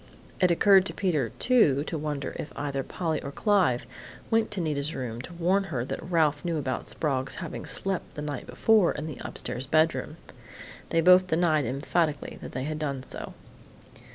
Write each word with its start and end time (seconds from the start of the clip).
It 0.39 0.49
occurred 0.49 0.85
to 0.87 0.95
Peter, 0.95 1.29
too, 1.37 1.83
to 1.83 1.95
wonder 1.95 2.35
if 2.39 2.51
either 2.55 2.81
Polly 2.81 3.21
or 3.21 3.31
Clive 3.31 3.85
went 4.31 4.49
to 4.49 4.59
Nita's 4.59 4.95
room 4.95 5.21
to 5.21 5.33
warn 5.33 5.65
her 5.65 5.85
that 5.85 6.01
Ralph 6.09 6.43
knew 6.43 6.57
about 6.57 6.89
Sprague's 6.89 7.35
having 7.35 7.67
slept 7.67 8.15
the 8.15 8.23
night 8.23 8.47
before 8.47 8.93
in 8.93 9.05
the 9.05 9.19
upstairs 9.21 9.67
bedroom. 9.67 10.17
They 10.89 11.01
both 11.01 11.27
denied 11.27 11.65
emphatically 11.65 12.39
that 12.41 12.51
they 12.53 12.63
had 12.63 12.79
done 12.79 13.03
so. 13.03 13.35